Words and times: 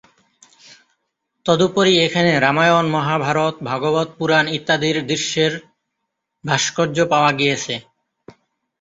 তদুপরি 1.45 1.93
এখানে 2.05 2.31
রামায়ণ, 2.39 2.85
মহাভারত, 2.95 3.55
ভাগবত 3.69 4.09
পুরাণ 4.17 4.45
ইত্যাদির 4.57 4.97
দৃশ্যের 5.09 5.53
ভাস্কর্য 6.43 6.97
পাওয়া 7.11 7.31
গিয়েছে। 7.39 7.73